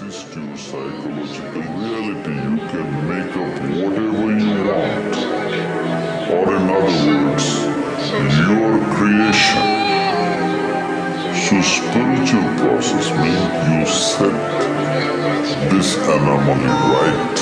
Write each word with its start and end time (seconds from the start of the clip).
exist 0.00 0.36
your 0.36 0.56
psychological 0.56 1.62
reality. 1.62 2.30
You 2.30 2.56
can 2.70 2.88
make 3.10 3.34
up 3.34 3.54
whatever 3.82 4.30
you 4.38 4.54
want. 4.68 5.16
Or 6.30 6.54
in 6.54 6.64
other 6.70 6.98
words, 7.08 7.46
your 8.38 8.78
creation. 8.94 9.66
So 11.34 11.56
spiritual 11.62 12.48
process 12.62 13.10
means 13.18 13.50
you 13.70 13.82
set 13.90 14.38
this 15.70 15.96
anomaly 15.96 16.74
right. 16.94 17.38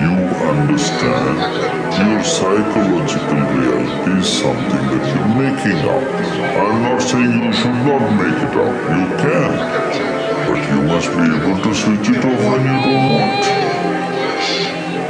You 0.00 0.16
understand 0.48 1.36
your 2.00 2.24
psychological 2.24 3.42
reality 3.58 4.12
is 4.18 4.28
something 4.28 4.84
that 4.92 5.04
you're 5.12 5.34
making 5.44 5.80
up. 5.90 6.06
I'm 6.64 6.82
not 6.82 7.02
saying 7.02 7.42
you 7.44 7.52
should 7.52 7.80
not 7.84 8.02
make 8.16 8.40
it 8.42 8.56
up. 8.56 8.76
You 8.96 9.06
can. 9.18 10.15
But 10.46 10.60
you 10.70 10.80
must 10.82 11.10
be 11.10 11.24
able 11.36 11.58
to 11.62 11.70
switch 11.74 12.08
it 12.08 12.24
off 12.24 12.42
when 12.46 12.62
you 12.62 12.78
don't 12.86 13.06
want. 13.18 13.44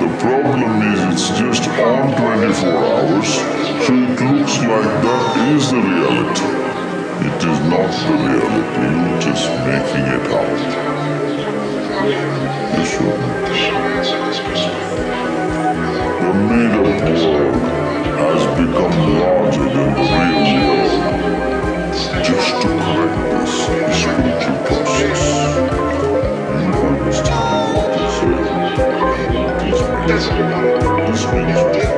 The 0.01 0.09
problem 0.19 0.73
is 0.93 0.99
it's 1.13 1.29
just 1.39 1.65
on 1.69 2.07
24 2.17 2.73
hours, 2.73 3.29
so 3.85 3.93
it 3.93 4.21
looks 4.21 4.57
like 4.59 4.91
that 5.05 5.25
is 5.53 5.65
the 5.71 5.77
reality. 5.77 6.49
It 7.27 7.41
is 7.45 7.59
not 7.69 7.91
the 8.07 8.15
reality, 8.25 8.85
you're 9.07 9.21
just 9.21 9.47
making 9.67 10.07
it 10.17 10.27
up. 10.33 10.49
Yes, 12.73 12.91
sir. 12.97 13.13
The 16.21 16.31
made-up 16.49 16.87
world 17.13 17.63
has 18.21 18.43
become 18.57 18.97
larger 19.21 19.69
than 19.75 19.91
the 19.97 20.05
real 20.17 20.41
world. 20.77 21.17
Just 22.25 22.76
to 31.73 31.96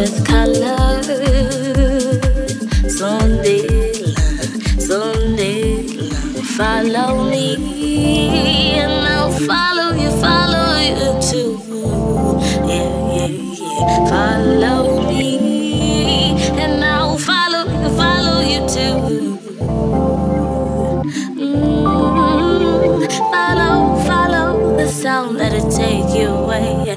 with 0.00 0.24
color. 0.26 1.02
Sunday 2.88 3.62
love, 3.68 4.80
Sunday 4.80 5.82
love. 6.08 6.46
Follow 6.56 7.28
me, 7.28 7.44
and 8.80 9.06
I'll 9.06 9.30
follow 9.30 9.94
you, 10.02 10.10
follow 10.24 10.78
you 10.80 11.10
too. 11.30 11.52
Yeah, 12.66 12.90
yeah, 13.14 13.28
yeah. 13.60 14.08
Follow 14.08 15.06
me, 15.06 15.30
and 16.62 16.82
I'll 16.82 17.18
follow 17.18 17.64
you, 17.68 17.88
follow 18.00 18.40
you 18.40 18.60
too. 18.76 18.96
Mm-hmm. 21.36 22.70
Follow, 23.32 23.76
follow 24.08 24.76
the 24.78 24.88
sound, 24.88 25.36
let 25.36 25.52
it 25.52 25.68
take 25.70 26.10
you 26.18 26.28
away 26.28 26.96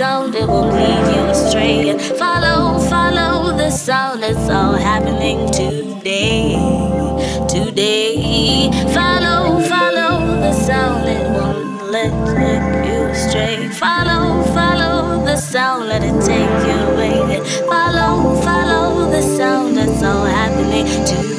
sound, 0.00 0.34
it 0.34 0.48
will 0.48 0.66
lead 0.66 1.14
you 1.14 1.22
astray. 1.28 1.98
Follow, 2.16 2.78
follow 2.88 3.54
the 3.54 3.70
sound, 3.70 4.24
it's 4.24 4.48
all 4.48 4.72
happening 4.72 5.38
today. 5.52 6.56
Today, 7.46 8.70
follow, 8.94 9.60
follow 9.72 10.40
the 10.44 10.54
sound, 10.54 11.06
it 11.06 11.22
won't 11.36 11.90
let, 11.92 12.14
let 12.38 12.86
you 12.86 12.98
astray. 13.12 13.68
Follow, 13.68 14.42
follow 14.54 15.22
the 15.26 15.36
sound, 15.36 15.88
let 15.90 16.02
it 16.02 16.18
take 16.24 16.56
you 16.66 16.78
away. 16.92 17.38
Follow, 17.68 18.40
follow 18.40 19.10
the 19.10 19.20
sound, 19.20 19.76
it's 19.76 20.02
all 20.02 20.24
happening 20.24 20.86
today. 21.04 21.29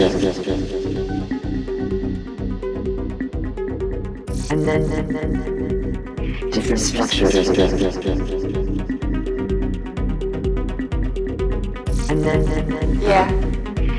And 0.00 0.10
then, 4.66 4.88
then, 4.88 5.08
then 5.12 6.50
different 6.50 6.80
structures. 6.80 7.48
And 12.08 12.24
then, 12.24 12.44
then 12.46 13.00
yeah. 13.02 13.30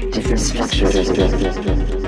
different 0.09 0.39
structures. 0.39 2.00